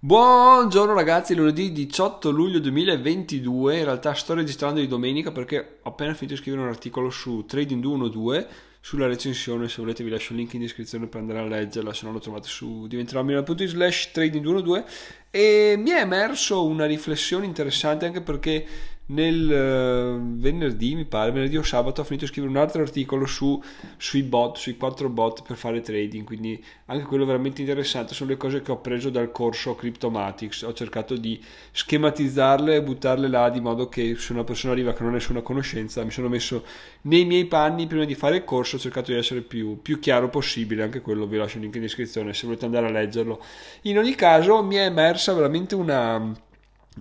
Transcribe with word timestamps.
Buongiorno 0.00 0.94
ragazzi, 0.94 1.34
lunedì 1.34 1.72
18 1.72 2.30
luglio 2.30 2.60
2022, 2.60 3.78
in 3.78 3.84
realtà 3.84 4.14
sto 4.14 4.32
registrando 4.32 4.78
di 4.78 4.86
domenica 4.86 5.32
perché 5.32 5.78
ho 5.82 5.88
appena 5.88 6.14
finito 6.14 6.34
di 6.34 6.40
scrivere 6.40 6.62
un 6.62 6.68
articolo 6.68 7.10
su 7.10 7.44
Trading 7.44 7.82
212 7.82 8.46
sulla 8.80 9.08
recensione, 9.08 9.68
se 9.68 9.80
volete 9.80 10.04
vi 10.04 10.10
lascio 10.10 10.34
il 10.34 10.38
link 10.38 10.52
in 10.54 10.60
descrizione 10.60 11.08
per 11.08 11.22
andare 11.22 11.40
a 11.40 11.46
leggerla, 11.46 11.92
se 11.92 12.06
no 12.06 12.12
lo 12.12 12.20
trovate 12.20 12.46
su 12.46 12.86
diventerò.it 12.86 13.64
slash 13.64 14.12
trading 14.12 14.44
212 14.44 14.84
e 15.32 15.74
mi 15.76 15.90
è 15.90 15.98
emerso 15.98 16.64
una 16.64 16.86
riflessione 16.86 17.44
interessante 17.44 18.06
anche 18.06 18.20
perché 18.20 18.64
nel 19.08 19.44
uh, 19.44 20.38
venerdì, 20.38 20.94
mi 20.94 21.04
pare, 21.04 21.30
venerdì 21.30 21.56
o 21.56 21.62
sabato 21.62 22.00
ho 22.00 22.04
finito 22.04 22.24
di 22.24 22.30
scrivere 22.30 22.52
un 22.52 22.58
altro 22.58 22.82
articolo 22.82 23.26
su, 23.26 23.62
sui 23.96 24.22
bot, 24.22 24.56
sui 24.56 24.76
quattro 24.76 25.08
bot 25.08 25.42
per 25.46 25.56
fare 25.56 25.80
trading, 25.80 26.24
quindi 26.24 26.62
anche 26.86 27.04
quello 27.04 27.24
veramente 27.24 27.60
interessante, 27.60 28.14
sono 28.14 28.30
le 28.30 28.36
cose 28.36 28.60
che 28.60 28.70
ho 28.70 28.80
preso 28.80 29.08
dal 29.10 29.32
corso 29.32 29.74
Cryptomatics, 29.74 30.62
ho 30.62 30.72
cercato 30.72 31.16
di 31.16 31.40
schematizzarle 31.72 32.76
e 32.76 32.82
buttarle 32.82 33.28
là 33.28 33.48
di 33.48 33.60
modo 33.60 33.88
che 33.88 34.16
se 34.16 34.32
una 34.32 34.44
persona 34.44 34.72
arriva 34.72 34.92
che 34.92 35.02
non 35.02 35.12
ha 35.12 35.14
nessuna 35.14 35.40
conoscenza, 35.40 36.04
mi 36.04 36.10
sono 36.10 36.28
messo 36.28 36.64
nei 37.02 37.24
miei 37.24 37.46
panni 37.46 37.86
prima 37.86 38.04
di 38.04 38.14
fare 38.14 38.36
il 38.36 38.44
corso, 38.44 38.76
ho 38.76 38.78
cercato 38.78 39.10
di 39.12 39.18
essere 39.18 39.40
più, 39.40 39.80
più 39.80 39.98
chiaro 40.00 40.28
possibile, 40.28 40.82
anche 40.82 41.00
quello 41.00 41.26
vi 41.26 41.38
lascio 41.38 41.56
il 41.56 41.62
link 41.62 41.76
in 41.76 41.82
descrizione 41.82 42.34
se 42.34 42.46
volete 42.46 42.66
andare 42.66 42.86
a 42.86 42.90
leggerlo. 42.90 43.42
In 43.82 43.96
ogni 43.96 44.14
caso 44.14 44.62
mi 44.62 44.76
è 44.76 44.84
emersa 44.84 45.32
veramente 45.32 45.74
una 45.74 46.46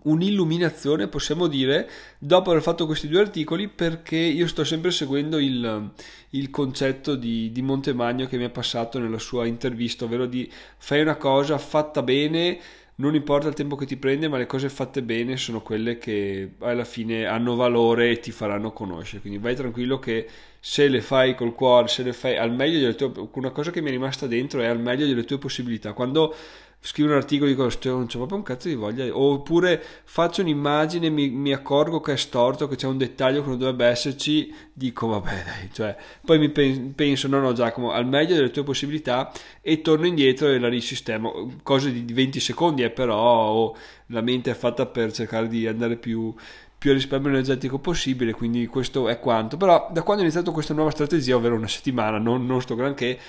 un'illuminazione, 0.03 1.07
possiamo 1.07 1.47
dire, 1.47 1.89
dopo 2.17 2.49
aver 2.49 2.61
fatto 2.61 2.85
questi 2.85 3.07
due 3.07 3.21
articoli, 3.21 3.67
perché 3.67 4.17
io 4.17 4.47
sto 4.47 4.63
sempre 4.63 4.91
seguendo 4.91 5.37
il, 5.37 5.91
il 6.31 6.49
concetto 6.49 7.15
di, 7.15 7.51
di, 7.51 7.61
Montemagno 7.61 8.27
che 8.27 8.37
mi 8.37 8.45
è 8.45 8.49
passato 8.49 8.99
nella 8.99 9.19
sua 9.19 9.45
intervista, 9.45 10.05
ovvero 10.05 10.25
di 10.25 10.49
fai 10.77 11.01
una 11.01 11.15
cosa 11.15 11.57
fatta 11.57 12.01
bene, 12.01 12.59
non 12.99 13.13
importa 13.13 13.47
il 13.47 13.53
tempo 13.53 13.75
che 13.75 13.85
ti 13.85 13.95
prende, 13.95 14.27
ma 14.27 14.37
le 14.37 14.47
cose 14.47 14.69
fatte 14.69 15.03
bene 15.03 15.37
sono 15.37 15.61
quelle 15.61 15.99
che 15.99 16.53
alla 16.59 16.83
fine 16.83 17.25
hanno 17.25 17.55
valore 17.55 18.09
e 18.09 18.19
ti 18.19 18.31
faranno 18.31 18.71
conoscere. 18.71 19.21
Quindi 19.21 19.37
vai 19.37 19.55
tranquillo 19.55 19.99
che 19.99 20.27
se 20.59 20.87
le 20.87 21.01
fai 21.01 21.35
col 21.35 21.53
cuore, 21.53 21.87
se 21.89 22.01
le 22.01 22.13
fai 22.13 22.37
al 22.37 22.51
meglio 22.51 22.79
delle 22.79 22.95
tue... 22.95 23.11
Una 23.33 23.51
cosa 23.51 23.69
che 23.69 23.81
mi 23.81 23.89
è 23.89 23.91
rimasta 23.91 24.25
dentro 24.25 24.61
è 24.61 24.65
al 24.65 24.79
meglio 24.79 25.05
delle 25.05 25.25
tue 25.25 25.37
possibilità. 25.37 25.93
Quando 25.93 26.33
scrivo 26.79 27.09
un 27.09 27.15
articolo 27.15 27.49
e 27.49 27.53
dico 27.53 27.63
non 27.89 28.05
c'è 28.05 28.17
proprio 28.17 28.37
un 28.37 28.43
cazzo 28.43 28.67
di 28.67 28.75
voglia. 28.75 29.05
Oppure 29.15 29.83
faccio 30.03 30.41
un'immagine 30.41 31.09
mi, 31.09 31.29
mi 31.29 31.53
accorgo 31.53 31.99
che 31.99 32.13
è 32.13 32.17
storto 32.17 32.67
che 32.67 32.75
c'è 32.75 32.87
un 32.87 32.97
dettaglio 32.97 33.41
che 33.41 33.49
non 33.49 33.57
dovrebbe 33.57 33.85
esserci 33.85 34.53
dico 34.71 35.07
vabbè 35.07 35.43
dai 35.43 35.69
cioè, 35.71 35.95
poi 36.23 36.39
mi 36.39 36.49
penso 36.49 37.27
no 37.27 37.39
no 37.39 37.53
Giacomo 37.53 37.91
al 37.91 38.05
meglio 38.07 38.35
delle 38.35 38.51
tue 38.51 38.63
possibilità. 38.63 39.31
E 39.61 39.81
torno 39.81 40.05
indietro 40.05 40.47
e 40.47 40.59
la 40.59 40.69
risistemo. 40.69 41.57
Cose 41.63 41.91
di 41.91 42.13
20 42.13 42.39
secondi 42.39 42.83
eh, 42.83 42.89
però 42.89 43.17
oh, 43.17 43.75
la 44.07 44.21
mente 44.21 44.51
è 44.51 44.55
fatta 44.55 44.85
per 44.85 45.11
cercare 45.11 45.47
di 45.47 45.67
andare 45.67 45.97
più 45.97 46.33
più 46.77 46.93
risparmio 46.93 47.29
energetico 47.29 47.79
possibile, 47.79 48.33
quindi 48.33 48.67
questo 48.67 49.07
è 49.09 49.19
quanto. 49.19 49.57
Però 49.57 49.89
da 49.91 50.03
quando 50.03 50.21
ho 50.21 50.25
iniziato 50.25 50.51
questa 50.51 50.73
nuova 50.73 50.91
strategia, 50.91 51.35
ovvero 51.35 51.55
una 51.55 51.67
settimana, 51.67 52.19
non, 52.19 52.45
non 52.45 52.61
sto 52.61 52.75
granché, 52.75 53.19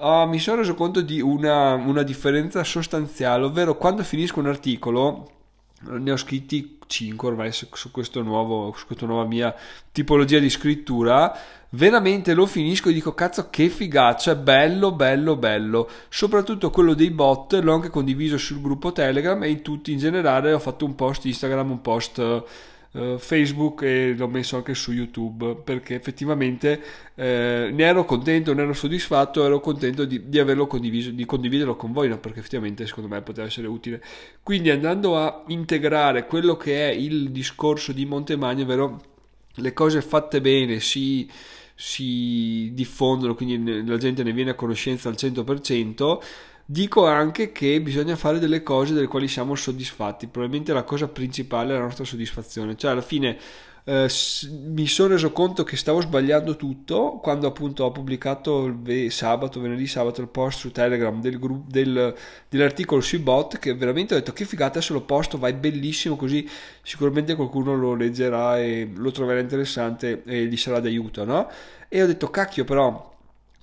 uh, 0.00 0.26
mi 0.26 0.38
sono 0.38 0.58
reso 0.58 0.74
conto 0.74 1.00
di 1.00 1.20
una, 1.20 1.74
una 1.74 2.02
differenza 2.02 2.64
sostanziale, 2.64 3.44
ovvero 3.44 3.76
quando 3.76 4.02
finisco 4.02 4.40
un 4.40 4.46
articolo, 4.46 5.30
ne 5.82 6.10
ho 6.10 6.16
scritti 6.16 6.78
5 6.86 7.28
ormai 7.28 7.52
su, 7.52 7.68
nuovo, 8.22 8.74
su 8.76 8.86
questa 8.86 9.06
nuova 9.06 9.24
mia 9.24 9.54
tipologia 9.92 10.38
di 10.38 10.50
scrittura, 10.50 11.36
veramente 11.70 12.34
lo 12.34 12.46
finisco 12.46 12.88
e 12.88 12.92
dico 12.92 13.14
cazzo 13.14 13.48
che 13.48 13.68
figaccia, 13.68 14.34
bello, 14.34 14.92
bello, 14.92 15.36
bello. 15.36 15.88
Soprattutto 16.08 16.70
quello 16.70 16.94
dei 16.94 17.10
bot 17.10 17.52
l'ho 17.54 17.74
anche 17.74 17.90
condiviso 17.90 18.38
sul 18.38 18.60
gruppo 18.60 18.92
Telegram 18.92 19.40
e 19.44 19.50
in 19.50 19.62
tutti 19.62 19.92
in 19.92 19.98
generale 19.98 20.52
ho 20.52 20.58
fatto 20.58 20.84
un 20.84 20.94
post 20.96 21.24
Instagram, 21.24 21.70
un 21.70 21.80
post 21.80 22.44
uh, 22.92 23.18
Facebook 23.18 23.82
e 23.82 24.14
l'ho 24.16 24.28
messo 24.28 24.56
anche 24.56 24.74
su 24.74 24.92
YouTube 24.92 25.56
perché 25.62 25.94
effettivamente 25.94 26.82
eh, 27.14 27.70
ne 27.72 27.84
ero 27.84 28.04
contento, 28.04 28.52
ne 28.54 28.62
ero 28.62 28.72
soddisfatto, 28.72 29.44
ero 29.44 29.60
contento 29.60 30.04
di, 30.04 30.28
di, 30.28 30.38
averlo 30.38 30.66
condiviso, 30.66 31.10
di 31.10 31.24
condividerlo 31.24 31.76
con 31.76 31.92
voi, 31.92 32.08
no? 32.08 32.18
perché 32.18 32.40
effettivamente 32.40 32.86
secondo 32.86 33.08
me 33.08 33.20
poteva 33.22 33.46
essere 33.46 33.66
utile. 33.66 34.02
Quindi 34.42 34.70
andando 34.70 35.16
a 35.18 35.44
integrare 35.48 36.26
quello 36.26 36.56
che 36.56 36.90
è 36.90 36.92
il 36.92 37.30
discorso 37.30 37.92
di 37.92 38.06
Montemagno, 38.06 38.62
ovvero 38.62 39.02
le 39.54 39.72
cose 39.72 40.00
fatte 40.02 40.40
bene 40.40 40.80
si 40.80 41.28
si 41.82 42.72
diffondono, 42.74 43.34
quindi 43.34 43.86
la 43.86 43.96
gente 43.96 44.22
ne 44.22 44.32
viene 44.32 44.50
a 44.50 44.54
conoscenza 44.54 45.08
al 45.08 45.14
100%, 45.16 46.18
Dico 46.72 47.04
anche 47.04 47.50
che 47.50 47.80
bisogna 47.80 48.14
fare 48.14 48.38
delle 48.38 48.62
cose 48.62 48.94
delle 48.94 49.08
quali 49.08 49.26
siamo 49.26 49.56
soddisfatti, 49.56 50.28
probabilmente 50.28 50.72
la 50.72 50.84
cosa 50.84 51.08
principale 51.08 51.72
è 51.72 51.76
la 51.76 51.82
nostra 51.82 52.04
soddisfazione, 52.04 52.76
cioè 52.76 52.92
alla 52.92 53.00
fine 53.00 53.36
eh, 53.82 54.08
mi 54.68 54.86
sono 54.86 55.08
reso 55.08 55.32
conto 55.32 55.64
che 55.64 55.76
stavo 55.76 56.00
sbagliando 56.00 56.54
tutto 56.54 57.18
quando 57.20 57.48
appunto 57.48 57.82
ho 57.82 57.90
pubblicato 57.90 58.72
ve- 58.82 59.10
sabato, 59.10 59.60
venerdì 59.60 59.88
sabato 59.88 60.20
il 60.20 60.28
post 60.28 60.60
su 60.60 60.70
Telegram 60.70 61.20
del 61.20 61.40
gru- 61.40 61.66
del, 61.66 62.14
dell'articolo 62.48 63.00
sui 63.00 63.18
bot 63.18 63.58
che 63.58 63.74
veramente 63.74 64.14
ho 64.14 64.18
detto 64.18 64.32
che 64.32 64.44
figata 64.44 64.80
se 64.80 64.92
lo 64.92 65.00
posto, 65.00 65.38
vai 65.38 65.54
bellissimo 65.54 66.14
così 66.14 66.48
sicuramente 66.82 67.34
qualcuno 67.34 67.74
lo 67.74 67.94
leggerà 67.94 68.60
e 68.60 68.88
lo 68.94 69.10
troverà 69.10 69.40
interessante 69.40 70.22
e 70.24 70.44
gli 70.46 70.56
sarà 70.56 70.78
d'aiuto, 70.78 71.24
no? 71.24 71.50
E 71.88 72.00
ho 72.00 72.06
detto 72.06 72.30
cacchio 72.30 72.62
però 72.62 73.09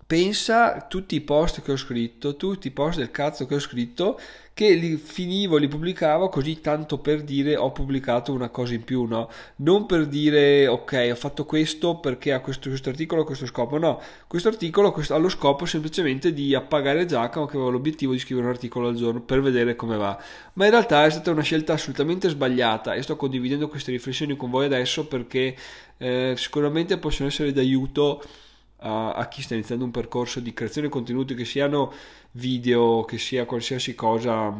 pensa 0.08 0.86
tutti 0.88 1.16
i 1.16 1.22
post 1.22 1.62
che 1.62 1.74
ho 1.74 1.78
scritto, 1.78 2.38
tutti 2.38 2.68
i 2.68 2.72
post 2.72 2.98
del 2.98 3.12
cazzo 3.12 3.46
che 3.46 3.56
ho 3.56 3.60
scritto, 3.60 4.18
che 4.54 4.74
li 4.74 4.96
finivo, 4.96 5.58
li 5.58 5.68
pubblicavo 5.68 6.30
così 6.30 6.62
tanto 6.62 6.98
per 6.98 7.22
dire 7.24 7.58
ho 7.58 7.74
pubblicato 7.74 8.32
una 8.32 8.48
cosa 8.48 8.74
in 8.74 8.86
più, 8.86 9.04
no? 9.04 9.30
Non 9.58 9.86
per 9.86 10.08
dire 10.08 10.66
ok, 10.66 11.10
ho 11.12 11.16
fatto 11.16 11.46
questo 11.46 11.98
perché 11.98 12.32
ha 12.32 12.40
questo, 12.40 12.70
questo 12.70 12.90
articolo 12.90 13.26
questo 13.26 13.46
scopo, 13.46 13.78
no. 13.78 14.02
Questo 14.26 14.48
articolo 14.48 14.96
ha 15.10 15.18
lo 15.18 15.30
scopo 15.30 15.66
semplicemente 15.66 16.32
di 16.34 16.56
appagare 16.56 17.06
Giacomo 17.06 17.46
che 17.46 17.58
aveva 17.58 17.70
l'obiettivo 17.70 18.14
di 18.14 18.20
scrivere 18.20 18.48
un 18.48 18.54
articolo 18.54 18.88
al 18.88 18.96
giorno 18.96 19.20
per 19.22 19.42
vedere 19.42 19.76
come 19.76 19.98
va. 19.98 20.18
Ma 20.54 20.66
in 20.66 20.72
realtà 20.72 21.06
è 21.06 21.10
stata 21.10 21.32
una 21.32 21.42
scelta 21.44 21.74
assolutamente 21.74 22.30
sbagliata 22.30 22.94
e 22.94 23.02
sto 23.02 23.18
condividendo 23.18 23.68
queste 23.68 23.92
riflessioni 23.92 24.38
con 24.38 24.50
voi 24.50 24.66
adesso 24.66 25.06
perché 25.06 25.56
eh, 25.98 26.34
sicuramente 26.38 26.98
possono 26.98 27.28
essere 27.28 27.52
d'aiuto 27.52 28.24
a, 28.88 29.12
a, 29.14 29.28
chi 29.28 29.42
sta 29.42 29.54
iniziando 29.54 29.84
un 29.84 29.92
percorso 29.92 30.40
di 30.40 30.54
creazione 30.54 30.88
di 30.88 30.94
contenuti 30.94 31.36
che 31.36 31.46
siano 31.46 31.92
video, 32.32 33.04
che 33.04 33.18
sia 33.18 33.46
qualsiasi 33.46 33.96
cosa 33.96 34.54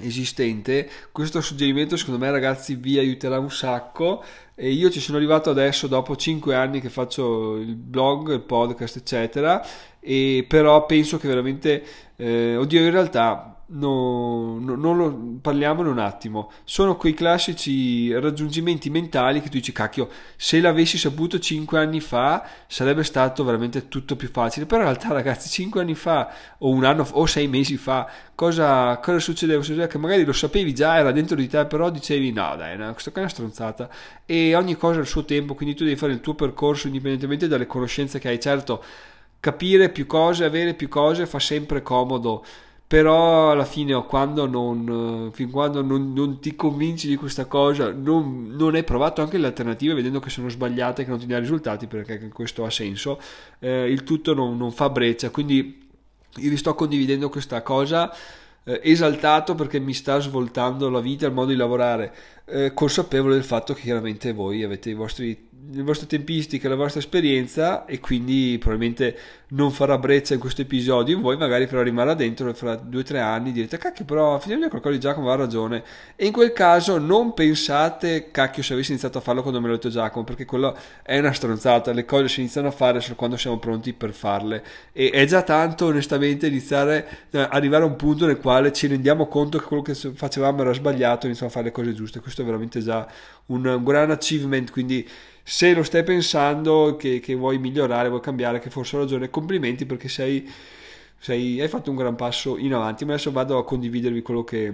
esistente. 0.00 0.88
Questo 1.12 1.40
suggerimento 1.40 1.96
secondo 1.96 2.18
me 2.18 2.30
ragazzi 2.30 2.74
vi 2.74 2.98
aiuterà 2.98 3.38
un 3.38 3.50
sacco. 3.50 4.24
E 4.56 4.70
io 4.70 4.90
ci 4.90 5.00
sono 5.00 5.16
arrivato 5.16 5.50
adesso 5.50 5.86
dopo 5.86 6.16
5 6.16 6.54
anni 6.54 6.80
che 6.80 6.88
faccio 6.88 7.56
il 7.56 7.76
blog 7.76 8.32
il 8.32 8.40
podcast 8.40 8.96
eccetera. 8.96 9.64
E 10.00 10.44
però 10.48 10.84
penso 10.86 11.18
che 11.18 11.28
veramente 11.28 11.84
eh, 12.16 12.56
oddio 12.56 12.80
in 12.80 12.90
realtà 12.90 13.53
no, 13.66 14.58
no, 14.58 14.74
non 14.74 14.96
lo, 14.96 15.38
parliamone 15.40 15.88
un 15.88 15.98
attimo. 15.98 16.50
Sono 16.64 16.96
quei 16.96 17.14
classici 17.14 18.12
raggiungimenti 18.12 18.90
mentali 18.90 19.40
che 19.40 19.48
tu 19.48 19.56
dici, 19.56 19.72
cacchio, 19.72 20.08
se 20.36 20.60
l'avessi 20.60 20.98
saputo 20.98 21.38
5 21.38 21.78
anni 21.78 22.00
fa 22.00 22.46
sarebbe 22.66 23.02
stato 23.04 23.42
veramente 23.44 23.88
tutto 23.88 24.16
più 24.16 24.28
facile. 24.28 24.66
Però 24.66 24.82
in 24.82 24.88
realtà, 24.88 25.08
ragazzi, 25.12 25.48
5 25.48 25.80
anni 25.80 25.94
fa, 25.94 26.32
o 26.58 26.70
un 26.70 26.84
anno 26.84 27.06
o 27.12 27.26
6 27.26 27.48
mesi 27.48 27.76
fa, 27.76 28.08
cosa, 28.34 28.98
cosa 28.98 29.18
succedeva? 29.18 29.62
Succedeva 29.62 29.86
che 29.86 29.98
magari 29.98 30.24
lo 30.24 30.32
sapevi 30.32 30.74
già, 30.74 30.98
era 30.98 31.12
dentro 31.12 31.36
di 31.36 31.48
te, 31.48 31.64
però 31.66 31.90
dicevi, 31.90 32.32
no, 32.32 32.54
dai, 32.56 32.76
no, 32.76 32.92
questa 32.92 33.10
è 33.12 33.18
una 33.18 33.28
stronzata. 33.28 33.88
E 34.26 34.54
ogni 34.54 34.76
cosa 34.76 34.98
ha 34.98 35.02
il 35.02 35.08
suo 35.08 35.24
tempo, 35.24 35.54
quindi 35.54 35.74
tu 35.74 35.84
devi 35.84 35.96
fare 35.96 36.12
il 36.12 36.20
tuo 36.20 36.34
percorso 36.34 36.86
indipendentemente 36.86 37.48
dalle 37.48 37.66
conoscenze 37.66 38.18
che 38.18 38.28
hai. 38.28 38.40
Certo, 38.40 38.82
capire 39.40 39.90
più 39.90 40.06
cose, 40.06 40.44
avere 40.44 40.74
più 40.74 40.88
cose 40.88 41.26
fa 41.26 41.38
sempre 41.38 41.82
comodo 41.82 42.44
però 42.94 43.50
alla 43.50 43.64
fine 43.64 43.92
quando 44.06 44.46
non, 44.46 45.30
fin 45.32 45.50
quando 45.50 45.82
non, 45.82 46.12
non, 46.12 46.38
ti 46.38 46.54
convinci 46.54 47.08
di 47.08 47.16
questa 47.16 47.46
cosa 47.46 47.90
non, 47.90 48.54
non, 48.56 48.76
hai 48.76 48.84
provato 48.84 49.20
anche 49.20 49.36
le 49.36 49.48
alternative 49.48 49.94
vedendo 49.94 50.20
che 50.20 50.30
sono 50.30 50.48
sbagliate 50.48 51.02
che 51.02 51.10
non 51.10 51.18
ti 51.18 51.26
dà 51.26 51.40
risultati 51.40 51.88
perché 51.88 52.28
questo 52.28 52.64
ha 52.64 52.70
senso 52.70 53.20
eh, 53.58 53.90
il 53.90 54.04
tutto 54.04 54.32
non, 54.32 54.70
fa 54.70 54.90
breccia. 54.90 55.30
Quindi 55.30 55.88
io 56.36 56.50
vi 56.50 56.56
sto 56.56 56.76
condividendo 56.76 57.28
questa 57.30 57.62
cosa 57.62 58.14
eh, 58.64 58.80
esaltato 58.82 59.54
perché 59.54 59.78
mi 59.78 59.94
sta 59.94 60.18
svoltando 60.18 60.90
la 60.90 61.00
vita, 61.00 61.26
il 61.26 61.32
modo 61.32 61.50
di 61.50 61.56
lavorare, 61.56 62.12
eh, 62.46 62.72
consapevole 62.74 63.34
del 63.34 63.44
fatto 63.44 63.74
che 63.74 63.82
chiaramente 63.82 64.32
voi 64.32 64.62
avete 64.62 64.92
vostri, 64.94 65.48
le 65.70 65.82
vostre 65.82 66.06
tempistiche, 66.06 66.68
la 66.68 66.74
vostra 66.74 67.00
esperienza 67.00 67.86
e 67.86 68.00
quindi 68.00 68.56
probabilmente 68.58 69.16
non 69.54 69.70
farà 69.70 69.98
brezza 69.98 70.34
in 70.34 70.40
questo 70.40 70.62
episodio, 70.62 71.18
voi 71.20 71.36
magari 71.36 71.66
però 71.66 71.82
rimarrà 71.82 72.14
dentro 72.14 72.48
e 72.48 72.54
fra 72.54 72.74
due 72.74 73.00
o 73.00 73.04
tre 73.04 73.20
anni 73.20 73.52
direte 73.52 73.78
cacchio 73.78 74.04
però 74.04 74.38
finalmente 74.38 74.70
qualcosa 74.70 74.94
di 74.94 75.00
Giacomo 75.00 75.30
ha 75.30 75.36
ragione. 75.36 75.82
E 76.16 76.26
in 76.26 76.32
quel 76.32 76.52
caso 76.52 76.98
non 76.98 77.34
pensate 77.34 78.30
cacchio 78.30 78.62
se 78.62 78.72
avessi 78.72 78.90
iniziato 78.90 79.18
a 79.18 79.20
farlo 79.20 79.42
quando 79.42 79.60
me 79.60 79.68
l'ho 79.68 79.74
detto 79.74 79.88
Giacomo 79.88 80.24
perché 80.24 80.44
quello 80.44 80.76
è 81.02 81.18
una 81.18 81.32
stronzata, 81.32 81.92
le 81.92 82.04
cose 82.04 82.28
si 82.28 82.40
iniziano 82.40 82.68
a 82.68 82.72
fare 82.72 83.00
solo 83.00 83.14
quando 83.14 83.36
siamo 83.36 83.58
pronti 83.58 83.92
per 83.92 84.12
farle. 84.12 84.62
E 84.92 85.10
è 85.10 85.24
già 85.24 85.42
tanto 85.42 85.86
onestamente 85.86 86.46
iniziare, 86.48 87.06
arrivare 87.30 87.84
a 87.84 87.86
un 87.86 87.96
punto 87.96 88.26
nel 88.26 88.38
quale 88.38 88.53
quale 88.54 88.72
ci 88.72 88.86
rendiamo 88.86 89.26
conto 89.26 89.58
che 89.58 89.64
quello 89.64 89.82
che 89.82 89.94
facevamo 89.94 90.60
era 90.60 90.72
sbagliato 90.72 91.22
e 91.22 91.26
iniziamo 91.26 91.50
a 91.50 91.54
fare 91.54 91.66
le 91.66 91.72
cose 91.72 91.92
giuste. 91.92 92.20
Questo 92.20 92.42
è 92.42 92.44
veramente 92.44 92.80
già 92.80 93.04
un, 93.46 93.66
un 93.66 93.82
gran 93.82 94.12
achievement, 94.12 94.70
quindi 94.70 95.08
se 95.42 95.74
lo 95.74 95.82
stai 95.82 96.04
pensando 96.04 96.94
che, 96.96 97.18
che, 97.18 97.34
vuoi 97.34 97.58
migliorare, 97.58 98.08
vuoi 98.08 98.20
cambiare, 98.20 98.60
che 98.60 98.70
forse 98.70 98.94
ho 98.94 99.00
ragione, 99.00 99.28
complimenti 99.28 99.86
perché 99.86 100.08
sei, 100.08 100.48
sei, 101.18 101.60
hai 101.60 101.66
fatto 101.66 101.90
un 101.90 101.96
gran 101.96 102.14
passo 102.14 102.56
in 102.56 102.74
avanti. 102.74 103.04
Ma 103.04 103.14
adesso 103.14 103.32
vado 103.32 103.58
a 103.58 103.64
condividervi 103.64 104.22
quello 104.22 104.44
che 104.44 104.72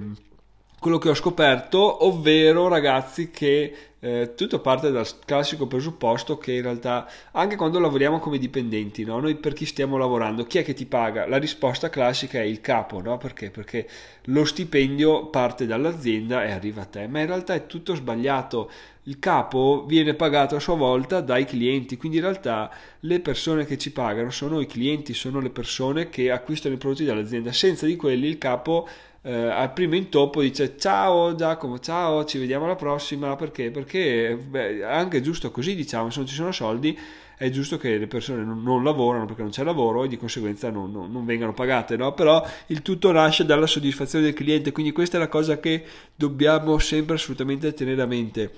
quello 0.80 0.96
che 0.96 1.10
ho 1.10 1.14
scoperto, 1.14 2.06
ovvero 2.06 2.66
ragazzi 2.66 3.30
che 3.30 3.90
eh, 4.00 4.32
tutto 4.34 4.60
parte 4.60 4.90
dal 4.90 5.06
classico 5.26 5.66
presupposto 5.66 6.38
che 6.38 6.52
in 6.52 6.62
realtà 6.62 7.06
anche 7.32 7.56
quando 7.56 7.78
lavoriamo 7.78 8.18
come 8.18 8.38
dipendenti, 8.38 9.04
no? 9.04 9.20
noi 9.20 9.34
per 9.34 9.52
chi 9.52 9.66
stiamo 9.66 9.98
lavorando, 9.98 10.44
chi 10.44 10.56
è 10.56 10.64
che 10.64 10.72
ti 10.72 10.86
paga? 10.86 11.28
La 11.28 11.36
risposta 11.36 11.90
classica 11.90 12.38
è 12.38 12.44
il 12.44 12.62
capo, 12.62 13.02
no? 13.02 13.18
perché? 13.18 13.50
Perché 13.50 13.86
lo 14.24 14.46
stipendio 14.46 15.26
parte 15.26 15.66
dall'azienda 15.66 16.44
e 16.44 16.50
arriva 16.52 16.80
a 16.80 16.86
te, 16.86 17.06
ma 17.08 17.20
in 17.20 17.26
realtà 17.26 17.52
è 17.52 17.66
tutto 17.66 17.94
sbagliato. 17.94 18.70
Il 19.04 19.18
capo 19.18 19.84
viene 19.86 20.14
pagato 20.14 20.56
a 20.56 20.60
sua 20.60 20.76
volta 20.76 21.20
dai 21.20 21.44
clienti, 21.44 21.98
quindi 21.98 22.18
in 22.18 22.24
realtà 22.24 22.70
le 23.00 23.20
persone 23.20 23.66
che 23.66 23.76
ci 23.76 23.92
pagano 23.92 24.30
sono 24.30 24.60
i 24.60 24.66
clienti, 24.66 25.12
sono 25.12 25.40
le 25.40 25.50
persone 25.50 26.08
che 26.08 26.30
acquistano 26.30 26.74
i 26.74 26.78
prodotti 26.78 27.04
dall'azienda. 27.04 27.50
Senza 27.52 27.86
di 27.86 27.96
quelli 27.96 28.28
il 28.28 28.38
capo 28.38 28.88
eh, 29.22 29.32
al 29.32 29.72
primo 29.72 29.94
intoppo 29.96 30.40
dice 30.40 30.76
ciao 30.78 31.34
Giacomo, 31.34 31.78
ciao, 31.78 32.24
ci 32.24 32.38
vediamo 32.38 32.64
alla 32.64 32.76
prossima, 32.76 33.36
perché? 33.36 33.70
Perché 33.70 34.36
beh, 34.36 34.84
anche 34.84 35.20
giusto 35.20 35.50
così, 35.50 35.74
diciamo, 35.74 36.10
se 36.10 36.18
non 36.18 36.28
ci 36.28 36.34
sono 36.34 36.52
soldi 36.52 36.98
è 37.40 37.48
giusto 37.48 37.78
che 37.78 37.96
le 37.96 38.06
persone 38.06 38.44
non, 38.44 38.62
non 38.62 38.84
lavorano 38.84 39.24
perché 39.24 39.40
non 39.40 39.50
c'è 39.50 39.64
lavoro 39.64 40.04
e 40.04 40.08
di 40.08 40.18
conseguenza 40.18 40.68
non, 40.68 40.92
non, 40.92 41.10
non 41.10 41.24
vengano 41.24 41.54
pagate, 41.54 41.96
no? 41.96 42.12
Però 42.12 42.46
il 42.66 42.82
tutto 42.82 43.10
nasce 43.12 43.46
dalla 43.46 43.66
soddisfazione 43.66 44.26
del 44.26 44.34
cliente, 44.34 44.72
quindi 44.72 44.92
questa 44.92 45.16
è 45.16 45.20
la 45.20 45.28
cosa 45.28 45.58
che 45.58 45.82
dobbiamo 46.14 46.78
sempre 46.78 47.14
assolutamente 47.14 47.72
tenere 47.72 48.02
a 48.02 48.06
mente. 48.06 48.52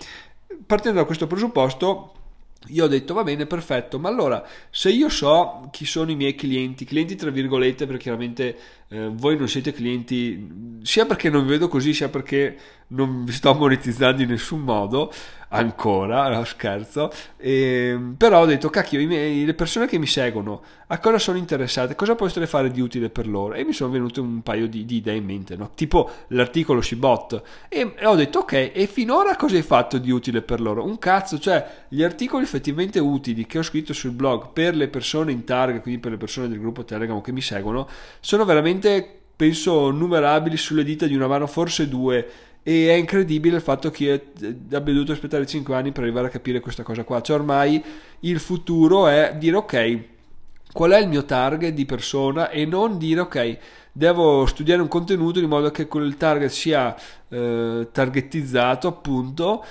Partendo 0.67 0.99
da 0.99 1.06
questo 1.06 1.29
presupposto, 1.29 2.12
io 2.69 2.85
ho 2.85 2.88
detto 2.88 3.14
va 3.14 3.23
bene, 3.23 3.47
perfetto, 3.47 3.99
ma 3.99 4.09
allora 4.09 4.47
se 4.70 4.91
io 4.91 5.09
so 5.09 5.69
chi 5.70 5.85
sono 5.85 6.11
i 6.11 6.17
miei 6.17 6.35
clienti, 6.35 6.85
clienti 6.85 7.17
tra 7.17 7.31
virgolette, 7.31 7.87
perché 7.87 8.03
chiaramente 8.03 8.56
eh, 8.88 9.09
voi 9.12 9.37
non 9.37 9.49
siete 9.49 9.73
clienti, 9.73 10.62
sia 10.82 11.06
perché 11.06 11.31
non 11.31 11.46
vedo 11.46 11.69
così, 11.69 11.93
sia 11.94 12.08
perché 12.08 12.56
non 12.88 13.25
vi 13.25 13.32
sto 13.32 13.55
monetizzando 13.55 14.23
in 14.23 14.29
nessun 14.29 14.61
modo, 14.61 15.12
ancora, 15.49 16.29
no, 16.29 16.44
scherzo, 16.44 17.11
e, 17.37 17.90
ehm, 17.93 18.14
però 18.17 18.40
ho 18.40 18.46
detto, 18.46 18.70
cacchio, 18.70 19.05
miei, 19.06 19.44
le 19.44 19.55
persone 19.55 19.87
che 19.87 19.99
mi 19.99 20.06
seguono, 20.06 20.62
a 20.87 20.99
cosa 20.99 21.19
sono 21.19 21.38
interessate, 21.38 21.94
cosa 21.94 22.14
potrei 22.14 22.46
fare 22.46 22.70
di 22.70 22.81
utile 22.81 23.11
per 23.11 23.26
loro? 23.26 23.55
E 23.55 23.64
mi 23.64 23.73
sono 23.73 23.90
venute 23.90 24.20
un 24.20 24.43
paio 24.43 24.67
di, 24.67 24.84
di 24.84 24.96
idee 24.96 25.17
in 25.17 25.25
mente, 25.25 25.56
no? 25.56 25.70
tipo 25.75 26.11
l'articolo 26.29 26.81
Shibot, 26.81 27.43
e, 27.69 27.94
e 27.96 28.06
ho 28.06 28.14
detto, 28.14 28.40
ok, 28.40 28.73
e 28.75 28.88
finora 28.90 29.37
cosa 29.37 29.56
hai 29.56 29.62
fatto 29.62 29.99
di 29.99 30.11
utile 30.11 30.43
per 30.43 30.61
loro? 30.61 30.85
Un 30.85 30.99
cazzo, 30.99 31.38
cioè 31.38 31.85
gli 31.88 32.02
articoli 32.02 32.44
effettivamente 32.44 32.99
utili 32.99 33.46
che 33.46 33.58
ho 33.58 33.62
scritto 33.62 33.93
sul 33.93 34.12
blog 34.12 34.52
per 34.52 34.75
le 34.75 34.88
persone 34.88 35.32
in 35.32 35.44
target, 35.44 35.82
quindi 35.82 36.00
per 36.00 36.12
le 36.12 36.19
persone 36.19 36.49
del 36.49 36.58
gruppo 36.58 36.85
Telegram 36.85 37.20
che 37.20 37.32
mi 37.32 37.43
seguono, 37.43 37.88
sono 38.20 38.44
veramente, 38.44 39.21
penso, 39.42 39.90
numerabili 39.90 40.56
sulle 40.56 40.84
dita 40.84 41.08
di 41.08 41.16
una 41.16 41.26
mano, 41.26 41.48
forse 41.48 41.88
due, 41.88 42.28
e 42.62 42.90
è 42.90 42.92
incredibile 42.92 43.56
il 43.56 43.62
fatto 43.62 43.90
che 43.90 44.26
abbia 44.70 44.92
dovuto 44.92 45.10
aspettare 45.10 45.44
5 45.44 45.74
anni 45.74 45.90
per 45.90 46.04
arrivare 46.04 46.28
a 46.28 46.30
capire 46.30 46.60
questa 46.60 46.84
cosa 46.84 47.02
qua. 47.02 47.20
Cioè 47.20 47.38
ormai 47.38 47.82
il 48.20 48.38
futuro 48.38 49.08
è 49.08 49.34
dire 49.36 49.56
ok 49.56 50.00
qual 50.72 50.92
è 50.92 50.98
il 50.98 51.08
mio 51.08 51.24
target 51.24 51.74
di 51.74 51.84
persona? 51.84 52.50
E 52.50 52.64
non 52.64 52.98
dire 52.98 53.20
ok 53.20 53.58
devo 53.94 54.46
studiare 54.46 54.80
un 54.80 54.88
contenuto 54.88 55.38
in 55.38 55.48
modo 55.48 55.70
che 55.70 55.86
quel 55.86 56.16
target 56.16 56.48
sia 56.48 56.96
eh, 57.28 57.88
targetizzato 57.92 58.88
appunto 58.88 59.62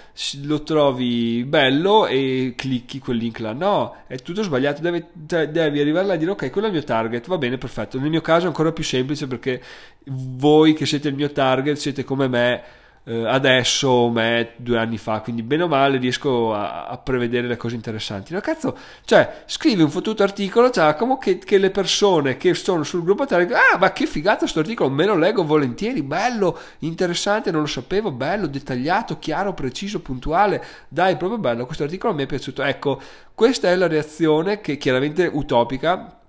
lo 0.43 0.61
trovi 0.61 1.43
bello 1.43 2.05
e 2.05 2.53
clicchi 2.55 2.99
quel 2.99 3.17
link 3.17 3.39
là 3.39 3.53
no 3.53 3.95
è 4.05 4.17
tutto 4.17 4.43
sbagliato 4.43 4.81
devi, 4.81 5.03
devi 5.11 5.79
arrivare 5.79 6.05
là 6.05 6.13
a 6.13 6.17
dire 6.17 6.29
ok 6.31 6.51
quello 6.51 6.67
è 6.67 6.69
il 6.69 6.75
mio 6.75 6.85
target 6.85 7.27
va 7.27 7.39
bene 7.39 7.57
perfetto. 7.57 7.99
Nel 7.99 8.11
mio 8.11 8.21
caso 8.21 8.45
è 8.45 8.47
ancora 8.47 8.71
più 8.71 8.83
semplice 8.83 9.25
perché 9.25 9.59
voi 10.05 10.73
che 10.73 10.85
siete 10.85 11.07
il 11.07 11.15
mio 11.15 11.31
target 11.31 11.77
siete 11.77 12.03
come 12.03 12.27
me 12.27 12.63
adesso 13.03 14.09
me 14.09 14.51
due 14.57 14.77
anni 14.77 14.99
fa 14.99 15.21
quindi 15.21 15.41
bene 15.41 15.63
o 15.63 15.67
male 15.67 15.97
riesco 15.97 16.53
a, 16.53 16.85
a 16.85 16.97
prevedere 16.97 17.47
le 17.47 17.57
cose 17.57 17.73
interessanti. 17.73 18.31
No 18.33 18.39
cazzo 18.41 18.77
cioè 19.05 19.41
scrivi 19.45 19.81
un 19.81 19.89
fottuto 19.89 20.21
articolo 20.21 20.69
Giacomo 20.69 21.17
che, 21.17 21.39
che, 21.39 21.57
le 21.57 21.71
persone 21.71 22.37
che 22.37 22.53
sono 22.53 22.83
sul 22.83 23.03
gruppo 23.03 23.25
Telegram 23.25 23.59
ah 23.73 23.77
ma 23.79 23.91
che 23.91 24.05
figata 24.05 24.39
questo 24.39 24.59
articolo 24.59 24.91
me 24.91 25.05
lo 25.05 25.15
leggo 25.15 25.43
volentieri 25.43 26.03
bello 26.03 26.57
interessante 26.79 27.49
non 27.49 27.61
lo 27.61 27.67
sapevo 27.67 28.11
bello 28.11 28.45
dettagliato 28.45 29.17
chiaro 29.17 29.53
preciso 29.53 30.01
puntuale 30.01 30.63
dai 30.87 31.17
proprio 31.17 31.39
bello 31.39 31.65
questo 31.65 31.83
articolo 31.83 32.13
mi 32.13 32.23
è 32.23 32.27
piaciuto 32.27 32.61
ecco 32.61 33.01
questa 33.33 33.69
è 33.69 33.75
la 33.75 33.87
reazione 33.87 34.61
che 34.61 34.77
chiaramente 34.77 35.27
utopica 35.31 36.20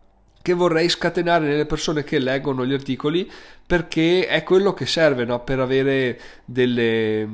che 0.43 0.53
vorrei 0.53 0.89
scatenare 0.89 1.47
nelle 1.47 1.67
persone 1.67 2.03
che 2.05 2.19
leggono 2.19 2.67
gli 2.67 2.73
articoli 2.73 3.31
perché 3.65 4.27
è 4.27 4.43
quello 4.43 4.75
che 4.75 4.87
serve 4.87 5.25
no? 5.25 5.41
per 5.45 5.61
avere 5.61 6.21
delle, 6.45 7.27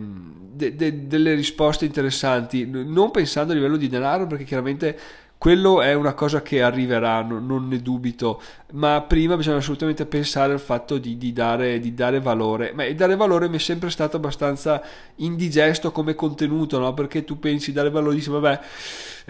de, 0.52 0.76
de, 0.76 1.06
delle 1.06 1.34
risposte 1.34 1.86
interessanti, 1.86 2.66
non 2.66 3.10
pensando 3.10 3.52
a 3.52 3.54
livello 3.56 3.76
di 3.76 3.88
denaro 3.88 4.26
perché 4.26 4.44
chiaramente 4.44 4.98
quello 5.38 5.82
è 5.82 5.94
una 5.94 6.14
cosa 6.14 6.42
che 6.42 6.62
arriverà, 6.62 7.22
non 7.22 7.68
ne 7.68 7.80
dubito, 7.80 8.42
ma 8.72 9.00
prima 9.02 9.36
bisogna 9.36 9.58
assolutamente 9.58 10.04
pensare 10.04 10.52
al 10.52 10.58
fatto 10.58 10.98
di, 10.98 11.16
di, 11.16 11.32
dare, 11.32 11.78
di 11.78 11.94
dare, 11.94 12.20
valore. 12.20 12.72
Ma 12.74 12.90
dare 12.90 13.14
valore 13.14 13.48
mi 13.48 13.54
è 13.54 13.60
sempre 13.60 13.88
stato 13.90 14.16
abbastanza 14.16 14.82
indigesto 15.16 15.92
come 15.92 16.16
contenuto, 16.16 16.80
no? 16.80 16.92
Perché 16.92 17.22
tu 17.22 17.38
pensi 17.38 17.70
dare 17.70 17.88
valore, 17.88 18.16
dici 18.16 18.30
vabbè, 18.30 18.60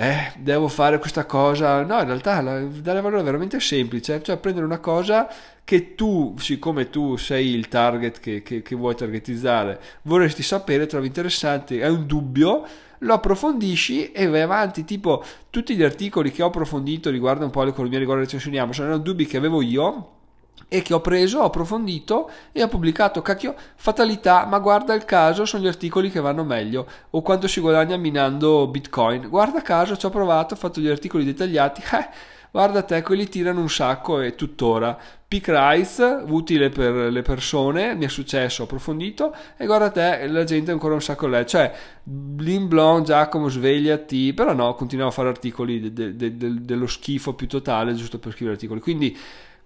eh, 0.00 0.32
devo 0.38 0.68
fare 0.68 1.00
questa 1.00 1.26
cosa. 1.26 1.82
No, 1.82 1.98
in 1.98 2.06
realtà 2.06 2.40
la, 2.40 2.60
dare 2.60 3.00
valore 3.00 3.22
è 3.22 3.24
veramente 3.24 3.58
semplice, 3.58 4.22
cioè 4.22 4.36
prendere 4.36 4.64
una 4.64 4.78
cosa 4.78 5.28
che 5.64 5.96
tu, 5.96 6.36
siccome 6.38 6.88
tu 6.88 7.16
sei 7.16 7.48
il 7.48 7.66
target 7.66 8.20
che, 8.20 8.42
che, 8.42 8.62
che 8.62 8.76
vuoi 8.76 8.94
targetizzare, 8.94 9.80
vorresti 10.02 10.44
sapere, 10.44 10.86
trovi 10.86 11.08
interessante, 11.08 11.80
è 11.80 11.88
un 11.88 12.06
dubbio 12.06 12.64
lo 12.98 13.14
approfondisci 13.14 14.12
e 14.12 14.26
vai 14.28 14.42
avanti. 14.42 14.84
Tipo, 14.84 15.24
tutti 15.50 15.74
gli 15.74 15.82
articoli 15.82 16.30
che 16.30 16.44
ho 16.44 16.46
approfondito 16.46 17.10
riguardo 17.10 17.44
un 17.44 17.50
po' 17.50 17.64
l'economia, 17.64 17.98
riguardo 17.98 18.22
le 18.22 18.26
recensioni 18.26 18.58
Amazon, 18.58 18.86
erano 18.86 19.02
dubbi 19.02 19.26
che 19.26 19.36
avevo 19.36 19.62
io 19.62 20.17
e 20.66 20.82
che 20.82 20.94
ho 20.94 21.00
preso, 21.00 21.40
ho 21.40 21.44
approfondito 21.44 22.30
e 22.52 22.62
ho 22.62 22.68
pubblicato. 22.68 23.22
Cacchio, 23.22 23.54
fatalità, 23.76 24.44
ma 24.46 24.58
guarda 24.58 24.94
il 24.94 25.04
caso, 25.04 25.44
sono 25.44 25.62
gli 25.62 25.68
articoli 25.68 26.10
che 26.10 26.20
vanno 26.20 26.44
meglio. 26.44 26.86
O 27.10 27.22
quanto 27.22 27.46
si 27.46 27.60
guadagna 27.60 27.96
minando 27.96 28.66
Bitcoin. 28.66 29.28
Guarda 29.28 29.62
caso, 29.62 29.96
ci 29.96 30.06
ho 30.06 30.10
provato, 30.10 30.54
ho 30.54 30.56
fatto 30.56 30.80
gli 30.80 30.88
articoli 30.88 31.24
dettagliati. 31.24 31.82
Eh, 31.98 32.08
guarda 32.50 32.82
te, 32.82 33.02
quelli 33.02 33.28
tirano 33.28 33.60
un 33.60 33.68
sacco 33.68 34.20
e 34.20 34.34
tuttora. 34.34 34.96
Peak 35.28 35.48
Rise, 35.48 36.22
utile 36.26 36.70
per 36.70 37.12
le 37.12 37.20
persone, 37.20 37.94
mi 37.94 38.06
è 38.06 38.08
successo, 38.08 38.62
ho 38.62 38.64
approfondito 38.64 39.34
e 39.58 39.66
guarda 39.66 39.90
te, 39.90 40.26
la 40.26 40.44
gente 40.44 40.70
è 40.70 40.72
ancora 40.72 40.94
un 40.94 41.02
sacco 41.02 41.26
lei, 41.26 41.46
cioè 41.46 41.70
Blin 42.02 42.66
Blon, 42.66 43.04
Giacomo, 43.04 43.50
svegliati, 43.50 44.32
però 44.32 44.54
no, 44.54 44.74
continuavo 44.74 45.10
a 45.10 45.14
fare 45.14 45.28
articoli 45.28 45.92
de, 45.92 46.16
de, 46.16 46.36
de, 46.36 46.64
dello 46.64 46.86
schifo 46.86 47.34
più 47.34 47.46
totale 47.46 47.92
giusto 47.92 48.18
per 48.18 48.32
scrivere 48.32 48.54
articoli, 48.54 48.80
quindi 48.80 49.18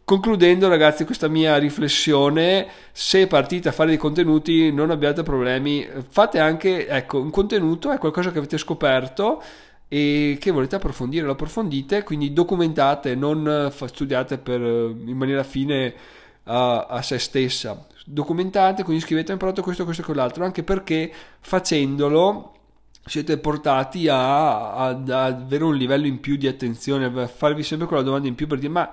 concludendo 0.04 0.68
ragazzi 0.68 1.04
questa 1.04 1.28
mia 1.28 1.56
riflessione, 1.56 2.66
se 2.92 3.26
partite 3.26 3.68
a 3.68 3.72
fare 3.72 3.90
dei 3.90 3.98
contenuti 3.98 4.72
non 4.72 4.90
abbiate 4.90 5.22
problemi, 5.22 5.86
fate 6.08 6.38
anche, 6.38 6.86
ecco, 6.88 7.20
un 7.20 7.30
contenuto 7.30 7.90
è 7.90 7.98
qualcosa 7.98 8.30
che 8.32 8.38
avete 8.38 8.58
scoperto 8.58 9.42
e 9.88 10.38
che 10.40 10.50
volete 10.50 10.76
approfondire, 10.76 11.26
lo 11.26 11.32
approfondite, 11.32 12.02
quindi 12.02 12.32
documentate, 12.32 13.14
non 13.14 13.70
studiate 13.70 14.38
per, 14.38 14.60
in 14.60 15.16
maniera 15.16 15.42
fine 15.42 15.94
a, 16.44 16.86
a 16.86 17.02
se 17.02 17.18
stessa. 17.18 17.86
Documentate, 18.04 18.82
quindi 18.82 19.02
scrivete 19.02 19.30
ho 19.30 19.34
imparato 19.34 19.62
questo, 19.62 19.84
questo 19.84 20.02
e 20.02 20.04
quell'altro, 20.04 20.44
anche 20.44 20.62
perché 20.62 21.12
facendolo 21.40 22.54
siete 23.04 23.36
portati 23.38 24.08
a, 24.08 24.72
a, 24.72 24.86
ad 24.86 25.10
avere 25.10 25.64
un 25.64 25.76
livello 25.76 26.06
in 26.06 26.20
più 26.20 26.36
di 26.36 26.46
attenzione, 26.46 27.04
a 27.04 27.26
farvi 27.26 27.62
sempre 27.62 27.86
quella 27.86 28.02
domanda 28.02 28.28
in 28.28 28.34
più 28.34 28.46
per 28.46 28.58
dire 28.58 28.72
ma 28.72 28.90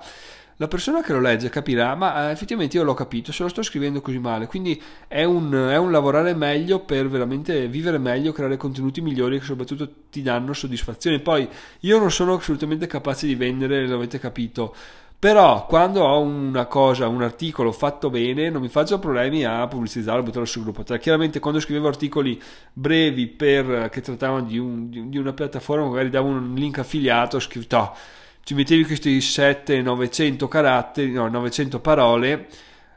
la 0.60 0.68
persona 0.68 1.00
che 1.02 1.14
lo 1.14 1.20
legge 1.20 1.48
capirà, 1.48 1.94
ma 1.94 2.28
eh, 2.28 2.32
effettivamente 2.32 2.76
io 2.76 2.82
l'ho 2.82 2.92
capito, 2.92 3.32
se 3.32 3.42
lo 3.42 3.48
sto 3.48 3.62
scrivendo 3.62 4.02
così 4.02 4.18
male, 4.18 4.46
quindi 4.46 4.80
è 5.08 5.24
un, 5.24 5.50
è 5.54 5.78
un, 5.78 5.90
lavorare 5.90 6.34
meglio 6.34 6.80
per 6.80 7.08
veramente 7.08 7.66
vivere 7.66 7.96
meglio, 7.96 8.32
creare 8.32 8.58
contenuti 8.58 9.00
migliori 9.00 9.38
che 9.38 9.44
soprattutto 9.46 9.90
ti 10.10 10.20
danno 10.20 10.52
soddisfazione. 10.52 11.20
Poi 11.20 11.48
io 11.80 11.98
non 11.98 12.10
sono 12.10 12.34
assolutamente 12.34 12.86
capace 12.86 13.26
di 13.26 13.36
vendere, 13.36 13.86
l'avete 13.86 14.18
capito. 14.18 14.74
Però 15.18 15.64
quando 15.64 16.02
ho 16.02 16.20
una 16.20 16.66
cosa, 16.66 17.08
un 17.08 17.22
articolo 17.22 17.72
fatto 17.72 18.10
bene, 18.10 18.50
non 18.50 18.60
mi 18.60 18.68
faccio 18.68 18.98
problemi 18.98 19.44
a 19.46 19.66
pubblicizzarlo, 19.66 20.22
buttarlo 20.22 20.46
sul 20.46 20.62
gruppo. 20.62 20.84
Cioè, 20.84 20.98
chiaramente 20.98 21.40
quando 21.40 21.60
scrivevo 21.60 21.88
articoli 21.88 22.38
brevi 22.70 23.28
per, 23.28 23.88
che 23.90 24.02
trattavano 24.02 24.42
di, 24.44 24.58
un, 24.58 24.90
di, 24.90 25.16
una 25.16 25.32
piattaforma, 25.32 25.86
magari 25.86 26.10
davo 26.10 26.28
un 26.28 26.52
link 26.54 26.78
affiliato, 26.78 27.36
ho 27.36 27.40
scritto 27.40 27.96
ci 28.50 28.56
mettevi 28.56 28.84
questi 28.84 29.16
700-900 29.18 30.48
caratteri, 30.48 31.12
no, 31.12 31.28
900 31.28 31.78
parole 31.78 32.48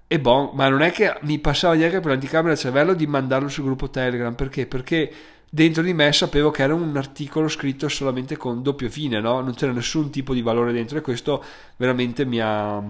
e 0.08 0.20
bon, 0.20 0.50
ma 0.56 0.68
non 0.68 0.82
è 0.82 0.92
che 0.92 1.16
mi 1.22 1.38
passava 1.38 1.76
neanche 1.76 2.00
per 2.00 2.10
l'anticamera 2.10 2.56
del 2.56 2.58
cervello 2.58 2.96
di 2.96 3.06
mandarlo 3.06 3.48
sul 3.50 3.66
gruppo 3.66 3.92
Telegram, 3.92 4.34
perché? 4.34 4.66
Perché 4.66 5.14
dentro 5.48 5.84
di 5.84 5.94
me 5.94 6.12
sapevo 6.12 6.50
che 6.50 6.64
era 6.64 6.74
un 6.74 6.98
articolo 6.98 7.48
scritto 7.48 7.88
solamente 7.88 8.36
con 8.36 8.64
doppio 8.64 8.90
fine, 8.90 9.20
no? 9.20 9.42
Non 9.42 9.54
c'era 9.54 9.72
nessun 9.72 10.10
tipo 10.10 10.34
di 10.34 10.42
valore 10.42 10.74
dentro 10.74 10.98
e 10.98 11.02
questo 11.02 11.44
veramente 11.76 12.26
mi 12.26 12.40
ha, 12.42 12.84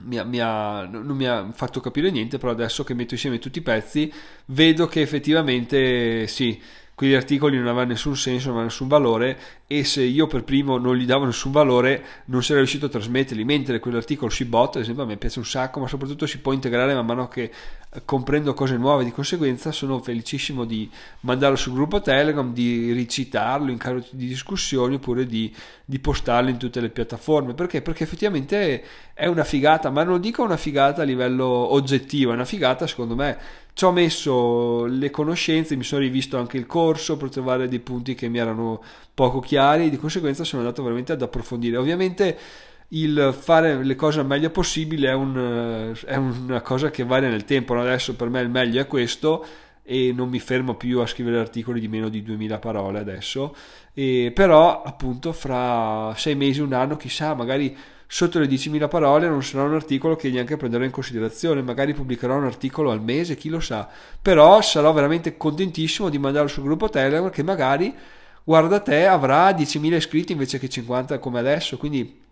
mi 0.00 0.18
ha, 0.18 0.24
mi 0.24 0.40
ha, 0.40 0.88
non 0.90 1.16
mi 1.16 1.26
ha 1.26 1.48
fatto 1.52 1.78
capire 1.78 2.10
niente, 2.10 2.38
però 2.38 2.50
adesso 2.50 2.82
che 2.82 2.94
metto 2.94 3.14
insieme 3.14 3.38
tutti 3.38 3.58
i 3.60 3.62
pezzi 3.62 4.12
vedo 4.46 4.88
che 4.88 5.00
effettivamente 5.00 6.26
sì 6.26 6.60
quegli 6.94 7.14
articoli 7.14 7.56
non 7.56 7.66
avevano 7.66 7.90
nessun 7.90 8.16
senso, 8.16 8.48
non 8.48 8.58
avevano 8.58 8.68
nessun 8.68 8.88
valore 8.88 9.38
e 9.66 9.82
se 9.82 10.02
io 10.02 10.26
per 10.26 10.44
primo 10.44 10.78
non 10.78 10.94
gli 10.94 11.06
davo 11.06 11.24
nessun 11.24 11.50
valore 11.50 12.04
non 12.26 12.42
sarei 12.42 12.58
riuscito 12.58 12.86
a 12.86 12.88
trasmetterli, 12.88 13.44
mentre 13.44 13.80
quell'articolo 13.80 14.30
sui 14.30 14.44
bot, 14.44 14.76
ad 14.76 14.82
esempio, 14.82 15.02
a 15.02 15.06
me 15.06 15.16
piace 15.16 15.40
un 15.40 15.44
sacco, 15.44 15.80
ma 15.80 15.88
soprattutto 15.88 16.26
si 16.26 16.38
può 16.38 16.52
integrare 16.52 16.94
man 16.94 17.06
mano 17.06 17.26
che 17.26 17.50
eh, 17.90 18.02
comprendo 18.04 18.54
cose 18.54 18.76
nuove, 18.76 19.02
di 19.02 19.10
conseguenza 19.10 19.72
sono 19.72 19.98
felicissimo 19.98 20.64
di 20.64 20.88
mandarlo 21.20 21.56
sul 21.56 21.72
gruppo 21.72 22.00
Telegram, 22.00 22.52
di 22.52 22.92
ricitarlo 22.92 23.72
in 23.72 23.78
caso 23.78 24.06
di 24.10 24.28
discussioni 24.28 24.94
oppure 24.94 25.26
di, 25.26 25.52
di 25.84 25.98
postarlo 25.98 26.50
in 26.50 26.58
tutte 26.58 26.80
le 26.80 26.90
piattaforme, 26.90 27.54
perché? 27.54 27.82
Perché 27.82 28.04
effettivamente 28.04 28.84
è 29.14 29.26
una 29.26 29.44
figata, 29.44 29.90
ma 29.90 30.04
non 30.04 30.20
dico 30.20 30.44
una 30.44 30.56
figata 30.56 31.02
a 31.02 31.04
livello 31.04 31.46
oggettivo, 31.46 32.30
è 32.30 32.34
una 32.34 32.44
figata 32.44 32.86
secondo 32.86 33.16
me 33.16 33.62
ci 33.74 33.84
ho 33.84 33.90
messo 33.90 34.86
le 34.86 35.10
conoscenze, 35.10 35.74
mi 35.74 35.82
sono 35.82 36.00
rivisto 36.00 36.38
anche 36.38 36.56
il 36.56 36.66
corso 36.66 37.16
per 37.16 37.28
trovare 37.28 37.68
dei 37.68 37.80
punti 37.80 38.14
che 38.14 38.28
mi 38.28 38.38
erano 38.38 38.82
poco 39.12 39.40
chiari, 39.40 39.90
di 39.90 39.96
conseguenza 39.96 40.44
sono 40.44 40.62
andato 40.62 40.82
veramente 40.82 41.12
ad 41.12 41.22
approfondire. 41.22 41.76
Ovviamente 41.76 42.38
il 42.88 43.36
fare 43.36 43.82
le 43.82 43.96
cose 43.96 44.20
al 44.20 44.26
meglio 44.26 44.50
possibile 44.50 45.08
è, 45.08 45.14
un, 45.14 45.92
è 46.06 46.14
una 46.14 46.60
cosa 46.60 46.90
che 46.90 47.02
varia 47.02 47.28
nel 47.28 47.44
tempo, 47.44 47.74
adesso 47.74 48.14
per 48.14 48.28
me 48.28 48.40
il 48.40 48.48
meglio 48.48 48.80
è 48.80 48.86
questo 48.86 49.44
e 49.82 50.12
non 50.14 50.28
mi 50.28 50.38
fermo 50.38 50.76
più 50.76 51.00
a 51.00 51.06
scrivere 51.06 51.38
articoli 51.38 51.80
di 51.80 51.88
meno 51.88 52.08
di 52.08 52.22
2000 52.22 52.58
parole 52.58 53.00
adesso, 53.00 53.56
e, 53.92 54.30
però 54.32 54.82
appunto 54.82 55.32
fra 55.32 56.14
sei 56.16 56.36
mesi, 56.36 56.60
un 56.60 56.72
anno, 56.72 56.96
chissà, 56.96 57.34
magari 57.34 57.76
sotto 58.06 58.38
le 58.38 58.46
10.000 58.46 58.88
parole 58.88 59.28
non 59.28 59.42
sarà 59.42 59.64
un 59.64 59.74
articolo 59.74 60.16
che 60.16 60.30
neanche 60.30 60.56
prenderò 60.56 60.84
in 60.84 60.90
considerazione, 60.90 61.62
magari 61.62 61.94
pubblicherò 61.94 62.36
un 62.36 62.44
articolo 62.44 62.90
al 62.90 63.02
mese, 63.02 63.36
chi 63.36 63.48
lo 63.48 63.60
sa, 63.60 63.88
però 64.20 64.60
sarò 64.60 64.92
veramente 64.92 65.36
contentissimo 65.36 66.08
di 66.08 66.18
mandarlo 66.18 66.48
sul 66.48 66.64
gruppo 66.64 66.88
Telegram 66.88 67.30
che 67.30 67.42
magari, 67.42 67.94
guarda 68.44 68.80
te, 68.80 69.06
avrà 69.06 69.50
10.000 69.50 69.94
iscritti 69.94 70.32
invece 70.32 70.58
che 70.58 70.68
50 70.68 71.18
come 71.18 71.38
adesso, 71.38 71.76
quindi 71.76 72.22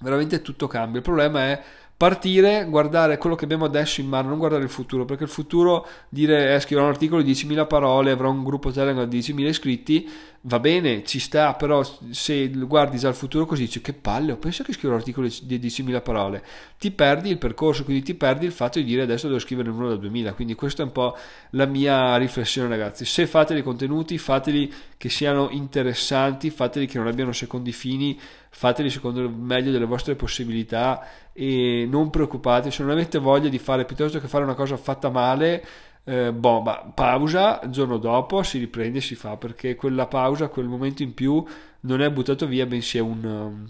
veramente 0.00 0.42
tutto 0.42 0.66
cambia. 0.66 0.98
Il 0.98 1.04
problema 1.04 1.44
è 1.46 1.62
partire, 2.00 2.64
guardare 2.64 3.18
quello 3.18 3.36
che 3.36 3.44
abbiamo 3.44 3.66
adesso 3.66 4.00
in 4.00 4.08
mano, 4.08 4.30
non 4.30 4.38
guardare 4.38 4.62
il 4.62 4.70
futuro, 4.70 5.04
perché 5.04 5.24
il 5.24 5.28
futuro 5.28 5.86
dire 6.08 6.54
eh, 6.54 6.58
scriverò 6.60 6.86
un 6.86 6.92
articolo 6.92 7.20
di 7.20 7.30
10.000 7.32 7.66
parole, 7.66 8.10
avrò 8.10 8.30
un 8.30 8.42
gruppo 8.42 8.70
Telegram 8.72 9.04
di 9.04 9.18
10.000 9.18 9.40
iscritti, 9.46 10.08
va 10.42 10.58
bene, 10.58 11.04
ci 11.04 11.18
sta, 11.18 11.52
però 11.52 11.82
se 12.10 12.48
guardi 12.48 12.96
già 12.96 13.08
il 13.08 13.14
futuro 13.14 13.44
così 13.44 13.64
dici 13.64 13.82
che 13.82 13.92
palle, 13.92 14.32
ho 14.32 14.36
pensato 14.36 14.70
che 14.70 14.72
scrivo 14.72 14.94
articolo 14.94 15.28
di 15.42 15.58
10.000 15.58 16.02
parole, 16.02 16.42
ti 16.78 16.90
perdi 16.90 17.28
il 17.28 17.36
percorso, 17.36 17.84
quindi 17.84 18.02
ti 18.02 18.14
perdi 18.14 18.46
il 18.46 18.52
fatto 18.52 18.78
di 18.78 18.86
dire 18.86 19.02
adesso 19.02 19.26
devo 19.26 19.38
scrivere 19.38 19.68
uno 19.68 19.88
da 19.88 19.96
2000, 19.96 20.32
quindi 20.32 20.54
questa 20.54 20.82
è 20.82 20.86
un 20.86 20.92
po' 20.92 21.14
la 21.50 21.66
mia 21.66 22.16
riflessione 22.16 22.68
ragazzi, 22.68 23.04
se 23.04 23.26
fate 23.26 23.52
dei 23.52 23.62
contenuti, 23.62 24.16
fateli 24.16 24.72
che 24.96 25.10
siano 25.10 25.50
interessanti, 25.50 26.48
fateli 26.48 26.86
che 26.86 26.96
non 26.96 27.06
abbiano 27.06 27.32
secondi 27.32 27.72
fini, 27.72 28.18
fateli 28.48 28.88
secondo 28.88 29.20
il 29.20 29.30
meglio 29.30 29.70
delle 29.70 29.84
vostre 29.84 30.14
possibilità 30.14 31.06
e 31.34 31.86
non 31.88 32.08
preoccupate, 32.08 32.70
se 32.70 32.82
non 32.82 32.92
avete 32.92 33.18
voglia 33.18 33.50
di 33.50 33.58
fare 33.58 33.84
piuttosto 33.84 34.18
che 34.18 34.26
fare 34.26 34.44
una 34.44 34.54
cosa 34.54 34.78
fatta 34.78 35.10
male, 35.10 35.64
eh, 36.04 36.32
boh, 36.32 36.92
pausa, 36.94 37.60
il 37.62 37.70
giorno 37.70 37.98
dopo 37.98 38.42
si 38.42 38.58
riprende 38.58 38.98
e 38.98 39.02
si 39.02 39.14
fa 39.14 39.36
perché 39.36 39.74
quella 39.74 40.06
pausa, 40.06 40.48
quel 40.48 40.66
momento 40.66 41.02
in 41.02 41.14
più 41.14 41.44
non 41.80 42.00
è 42.00 42.10
buttato 42.10 42.46
via, 42.46 42.66
bensì 42.66 42.98
è 42.98 43.00
un, 43.00 43.24
um, 43.24 43.68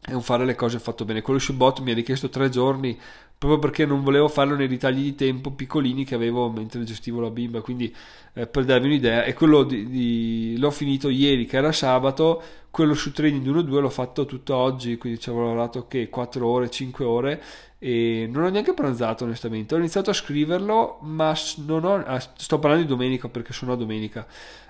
è 0.00 0.12
un 0.12 0.22
fare 0.22 0.44
le 0.44 0.54
cose 0.54 0.78
fatto 0.78 1.04
bene. 1.04 1.22
Quello 1.22 1.38
su 1.38 1.54
mi 1.82 1.90
ha 1.90 1.94
richiesto 1.94 2.28
tre 2.28 2.48
giorni 2.48 2.98
proprio 3.38 3.58
perché 3.58 3.84
non 3.84 4.02
volevo 4.02 4.28
farlo 4.28 4.56
nei 4.56 4.66
ritagli 4.66 5.02
di 5.02 5.14
tempo 5.14 5.50
piccolini 5.50 6.04
che 6.04 6.14
avevo 6.14 6.50
mentre 6.50 6.82
gestivo 6.84 7.20
la 7.20 7.30
bimba, 7.30 7.60
quindi 7.60 7.94
eh, 8.32 8.46
per 8.46 8.64
darvi 8.64 8.86
un'idea, 8.86 9.24
e 9.24 9.34
quello 9.34 9.62
di, 9.62 9.88
di, 9.88 10.56
l'ho 10.58 10.70
finito 10.70 11.08
ieri 11.08 11.44
che 11.44 11.56
era 11.58 11.72
sabato, 11.72 12.42
quello 12.70 12.94
su 12.94 13.12
Trading 13.12 13.46
1-2 13.46 13.80
l'ho 13.80 13.90
fatto 13.90 14.24
tutto 14.24 14.54
oggi, 14.54 14.96
quindi 14.96 15.20
ci 15.20 15.28
avevo 15.28 15.44
lavorato 15.44 15.86
che 15.86 16.08
4 16.08 16.46
ore, 16.46 16.70
5 16.70 17.04
ore 17.04 17.42
e 17.78 18.28
non 18.30 18.44
ho 18.44 18.48
neanche 18.48 18.72
pranzato 18.72 19.24
onestamente, 19.24 19.74
ho 19.74 19.78
iniziato 19.78 20.10
a 20.10 20.14
scriverlo 20.14 20.98
ma 21.02 21.34
non 21.66 21.84
ho, 21.84 21.94
ah, 21.94 22.18
sto 22.18 22.58
parlando 22.58 22.84
di 22.84 22.90
domenica 22.90 23.28
perché 23.28 23.52
sono 23.52 23.72
a 23.72 23.76
domenica. 23.76 24.26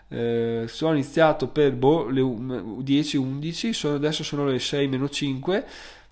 Eh, 0.09 0.67
sono 0.69 0.93
iniziato 0.93 1.49
per 1.49 1.73
boh, 1.73 2.09
le 2.09 2.23
10-11, 2.23 3.95
adesso 3.95 4.23
sono 4.23 4.45
le 4.45 4.61
6 4.61 5.09
5 5.11 5.67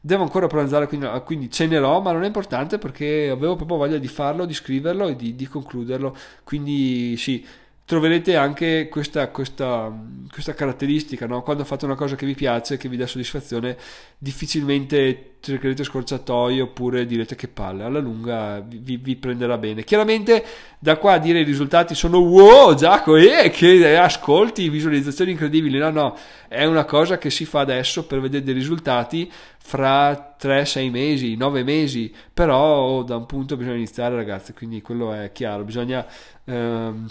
devo 0.07 0.23
ancora 0.23 0.47
pranzare, 0.49 0.87
quindi, 0.87 1.07
ah, 1.07 1.21
quindi 1.21 1.51
cenerò, 1.51 2.03
ma 2.03 2.13
non 2.13 2.25
è 2.25 2.27
importante 2.27 2.77
perché 2.77 3.31
avevo 3.31 3.57
proprio 3.57 3.79
voglia 3.79 3.97
di 3.97 4.07
farlo, 4.07 4.45
di 4.45 4.53
scriverlo 4.53 5.09
e 5.09 5.17
di, 5.17 5.35
di 5.35 5.47
concluderlo. 5.47 6.15
Quindi 6.45 7.17
sì, 7.17 7.43
troverete 7.87 8.35
anche 8.35 8.89
questa, 8.89 9.29
questa, 9.29 9.93
questa 10.31 10.55
caratteristica, 10.55 11.27
no? 11.27 11.43
quando 11.43 11.65
fate 11.65 11.85
una 11.85 11.97
cosa 11.97 12.17
che 12.17 12.25
vi 12.25 12.35
piace, 12.35 12.79
che 12.79 12.89
vi 12.89 12.97
dà 12.97 13.07
soddisfazione, 13.07 13.77
difficilmente 14.17 15.33
cercherete 15.41 15.85
scorciatoie 15.85 16.63
oppure 16.63 17.05
direte 17.05 17.35
che 17.35 17.47
palle, 17.47 17.85
alla 17.85 17.99
lunga 17.99 18.61
vi, 18.67 18.97
vi, 18.97 19.17
prenderà 19.17 19.59
bene. 19.59 19.85
Chiaramente 19.85 20.43
da 20.79 20.97
qua 20.97 21.15
a 21.15 21.19
dire 21.19 21.41
i 21.41 21.45
risultati 21.45 21.95
sono 21.95 22.21
wow 22.21 22.75
Giacomo, 22.75 23.19
eh, 23.19 23.51
che 23.51 23.99
ascolti, 23.99 24.71
visualizzazioni 24.71 25.33
incredibili, 25.33 25.77
no 25.77 25.91
no, 25.91 26.17
è 26.49 26.65
una 26.65 26.87
cosa 26.87 27.19
che 27.19 27.29
si 27.29 27.45
fa 27.45 27.61
adesso 27.61 28.07
per 28.07 28.21
vedere 28.21 28.45
dei 28.45 28.55
risultati 28.55 29.31
fra 29.59 30.37
3-6 30.41 30.91
mesi, 30.91 31.37
9 31.37 31.63
mesi, 31.63 32.11
però 32.33 33.03
da 33.03 33.17
un 33.17 33.27
punto 33.27 33.59
bisogna 33.59 33.77
iniziare 33.77 34.15
ragazzi, 34.15 34.55
quindi 34.55 34.81
quello 34.81 35.13
è 35.13 35.31
chiaro, 35.33 35.65
bisogna... 35.65 36.07
Ehm, 36.47 37.09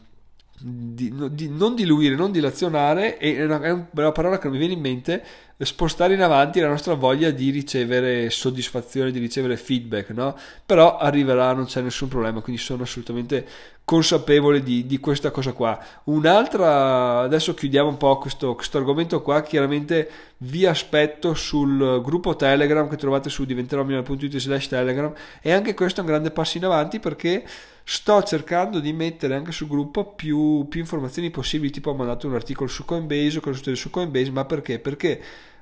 di, 0.65 1.13
di, 1.32 1.50
non 1.50 1.75
diluire, 1.75 2.15
non 2.15 2.32
dilazionare, 2.32 3.17
è 3.17 3.43
una, 3.43 3.60
è 3.62 3.72
una 3.72 4.12
parola 4.13 4.38
che 4.38 4.48
non 4.48 4.53
mi 4.53 4.60
viene 4.60 4.74
in 4.74 4.79
mente, 4.79 5.24
spostare 5.60 6.13
in 6.13 6.22
avanti 6.22 6.62
la 6.62 6.70
nostra 6.70 6.93
voglia 6.93 7.32
di 7.32 7.50
ricevere 7.50 8.29
soddisfazione, 8.29 9.12
di 9.12 9.20
ricevere 9.20 9.58
feedback, 9.58 10.12
no? 10.12 10.38
Però 10.65 10.98
arriverà, 10.98 11.51
non 11.51 11.65
c'è 11.65 11.82
nessun 11.82 12.08
problema, 12.08 12.39
quindi 12.39 12.62
sono 12.62 12.84
assolutamente 12.84 13.46
consapevole 13.84 14.63
di, 14.63 14.86
di 14.86 15.00
questa 15.00 15.32
cosa 15.32 15.51
qua. 15.51 15.77
Un'altra, 16.05 17.20
adesso 17.20 17.53
chiudiamo 17.53 17.89
un 17.89 17.98
po' 17.98 18.17
questo, 18.17 18.55
questo 18.55 18.77
argomento 18.77 19.22
qua, 19.22 19.41
chiaramente 19.41 20.10
vi 20.38 20.65
aspetto 20.65 21.34
sul 21.34 22.01
gruppo 22.01 22.38
Telegram 22.38 22.88
che 22.88 22.96
trovate 22.96 23.29
su 23.29 23.43
diventerò.it 23.43 24.38
slash 24.38 24.70
Telegram 24.70 25.13
e 25.41 25.51
anche 25.51 25.74
questo 25.74 26.00
è 26.00 26.03
un 26.03 26.10
grande 26.10 26.32
passo 26.32 26.58
in 26.58 26.65
avanti 26.65 27.00
perché 27.00 27.43
sto 27.84 28.24
cercando 28.24 28.80
di 28.80 28.94
mettere 28.94 29.36
anche 29.36 29.52
sul 29.52 29.68
gruppo 29.68 30.13
più, 30.13 30.68
più 30.70 30.80
informazioni 30.80 31.30
possibili, 31.30 31.72
tipo 31.72 31.92
ho 31.92 31.96
mandato 31.96 32.28
un 32.28 32.36
articolo 32.36 32.70
su 32.70 32.86
Coinbase, 32.86 33.40
cosa 33.40 33.58
succede 33.58 33.75
su 33.75 33.90
Coinbase, 33.90 34.32
ma 34.32 34.46
perché? 34.46 34.80
Perché 34.80 35.22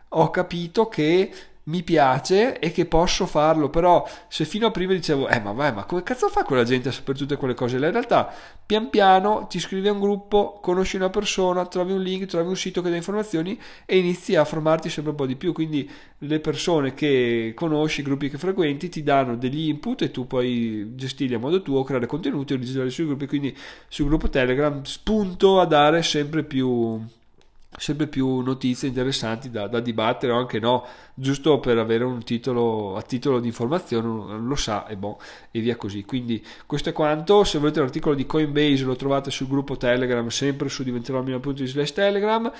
ho 0.09 0.29
capito 0.29 0.87
che 0.87 1.31
mi 1.63 1.83
piace 1.83 2.59
e 2.59 2.71
che 2.71 2.85
posso 2.85 3.25
farlo, 3.25 3.69
però 3.69 4.07
se 4.27 4.45
fino 4.45 4.67
a 4.67 4.71
prima 4.71 4.93
dicevo, 4.93 5.27
eh 5.27 5.39
ma 5.39 5.51
vai, 5.51 5.71
ma 5.73 5.85
come 5.85 6.01
cazzo 6.01 6.27
fa 6.29 6.43
quella 6.43 6.63
gente 6.63 6.89
a 6.89 6.91
sapere 6.91 7.17
tutte 7.17 7.35
quelle 7.35 7.53
cose? 7.53 7.75
In 7.75 7.91
realtà, 7.91 8.33
pian 8.65 8.89
piano 8.89 9.45
ti 9.47 9.57
iscrivi 9.57 9.87
a 9.87 9.91
un 9.91 9.99
gruppo, 9.99 10.59
conosci 10.61 10.95
una 10.95 11.09
persona, 11.09 11.65
trovi 11.65 11.91
un 11.93 12.01
link, 12.01 12.25
trovi 12.25 12.47
un 12.47 12.55
sito 12.55 12.81
che 12.81 12.89
dà 12.89 12.95
informazioni 12.95 13.59
e 13.85 13.97
inizi 13.97 14.35
a 14.35 14.45
formarti 14.45 14.89
sempre 14.89 15.11
un 15.11 15.17
po' 15.17 15.25
di 15.25 15.35
più. 15.35 15.53
Quindi 15.53 15.89
le 16.19 16.39
persone 16.39 16.93
che 16.93 17.53
conosci, 17.55 17.99
i 17.99 18.03
gruppi 18.03 18.29
che 18.29 18.37
frequenti, 18.37 18.89
ti 18.89 19.03
danno 19.03 19.35
degli 19.35 19.67
input 19.69 20.01
e 20.01 20.11
tu 20.11 20.25
puoi 20.25 20.95
gestirli 20.95 21.35
a 21.35 21.39
modo 21.39 21.61
tuo, 21.61 21.83
creare 21.83 22.07
contenuti, 22.07 22.53
originali 22.53 22.89
sui 22.89 23.05
gruppi. 23.05 23.27
Quindi 23.27 23.55
sul 23.87 24.07
gruppo 24.07 24.29
Telegram 24.29 24.81
spunto 24.83 25.59
a 25.59 25.65
dare 25.65 26.01
sempre 26.01 26.43
più 26.43 26.99
sempre 27.77 28.07
più 28.07 28.39
notizie 28.39 28.87
interessanti 28.87 29.49
da, 29.49 29.67
da, 29.67 29.79
dibattere 29.79 30.33
o 30.33 30.37
anche 30.37 30.59
no, 30.59 30.85
giusto 31.13 31.59
per 31.59 31.77
avere 31.77 32.03
un 32.03 32.23
titolo 32.23 32.95
a 32.95 33.01
titolo 33.01 33.39
di 33.39 33.47
informazione, 33.47 34.37
lo 34.39 34.55
sa 34.55 34.87
e 34.87 34.97
boh, 34.97 35.19
e 35.51 35.59
via 35.61 35.75
così. 35.75 36.03
Quindi 36.03 36.43
questo 36.65 36.89
è 36.89 36.93
quanto, 36.93 37.43
se 37.43 37.59
volete 37.59 37.79
l'articolo 37.79 38.15
di 38.15 38.25
Coinbase 38.25 38.83
lo 38.83 38.95
trovate 38.95 39.31
sul 39.31 39.47
gruppo 39.47 39.77
Telegram, 39.77 40.27
sempre 40.27 40.69
su 40.69 40.83
diventerò 40.83 41.23
slash 41.23 41.93
Telegram 41.93 42.51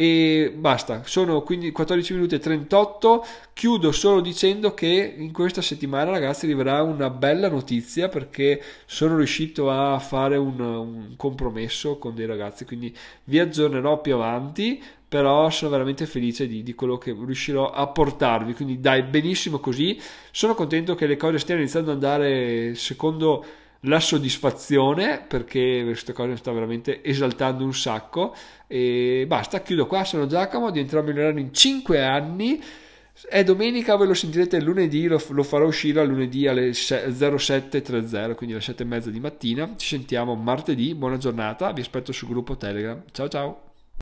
e 0.00 0.50
basta, 0.56 1.02
sono 1.04 1.42
quindi 1.42 1.72
14 1.72 2.14
minuti 2.14 2.34
e 2.34 2.38
38, 2.38 3.22
chiudo 3.52 3.92
solo 3.92 4.22
dicendo 4.22 4.72
che 4.72 5.14
in 5.14 5.30
questa 5.30 5.60
settimana 5.60 6.10
ragazzi 6.10 6.46
arriverà 6.46 6.82
una 6.82 7.10
bella 7.10 7.50
notizia 7.50 8.08
perché 8.08 8.62
sono 8.86 9.18
riuscito 9.18 9.70
a 9.70 9.98
fare 9.98 10.38
un, 10.38 10.58
un 10.58 11.12
compromesso 11.18 11.98
con 11.98 12.14
dei 12.14 12.24
ragazzi, 12.24 12.64
quindi 12.64 12.96
vi 13.24 13.40
aggiornerò 13.40 14.00
più 14.00 14.14
avanti, 14.14 14.82
però 15.06 15.50
sono 15.50 15.70
veramente 15.70 16.06
felice 16.06 16.46
di, 16.46 16.62
di, 16.62 16.74
quello 16.74 16.96
che 16.96 17.12
riuscirò 17.12 17.70
a 17.70 17.86
portarvi. 17.88 18.54
Quindi 18.54 18.80
dai, 18.80 19.02
benissimo 19.02 19.58
così. 19.58 20.00
Sono 20.30 20.54
contento 20.54 20.94
che 20.94 21.06
le 21.06 21.16
cose 21.16 21.38
stiano 21.40 21.60
iniziando 21.60 21.90
ad 21.90 21.96
andare 21.96 22.74
secondo 22.76 23.44
la 23.84 24.00
soddisfazione 24.00 25.24
perché 25.26 25.82
questa 25.84 26.12
cosa 26.12 26.28
mi 26.30 26.36
sta 26.36 26.52
veramente 26.52 27.02
esaltando 27.02 27.64
un 27.64 27.74
sacco. 27.74 28.34
E 28.66 29.24
basta, 29.26 29.62
chiudo 29.62 29.86
qua. 29.86 30.04
Sono 30.04 30.26
Giacomo, 30.26 30.70
diventerò 30.70 31.02
milionario 31.02 31.40
in 31.40 31.52
5 31.52 32.02
anni. 32.02 32.62
È 33.28 33.44
domenica, 33.44 33.96
voi 33.96 34.06
lo 34.06 34.14
sentirete 34.14 34.60
lunedì, 34.60 35.06
lo, 35.06 35.22
lo 35.30 35.42
farò 35.42 35.66
uscire 35.66 36.00
a 36.00 36.04
lunedì 36.04 36.46
alle 36.46 36.70
07.30, 36.70 38.34
quindi 38.34 38.54
alle 38.54 38.64
7.30 38.64 39.08
di 39.08 39.20
mattina. 39.20 39.74
Ci 39.76 39.88
sentiamo 39.88 40.34
martedì, 40.34 40.94
buona 40.94 41.18
giornata, 41.18 41.70
vi 41.72 41.82
aspetto 41.82 42.12
sul 42.12 42.28
gruppo 42.28 42.56
Telegram. 42.56 43.02
Ciao 43.12 43.28
ciao! 43.28 43.69